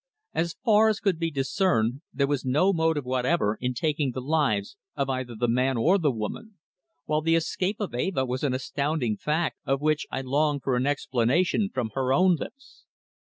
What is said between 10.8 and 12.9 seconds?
explanation from her own lips.